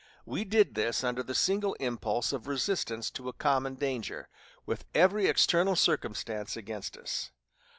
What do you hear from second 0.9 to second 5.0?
under the single impulse of resistance to a common danger, with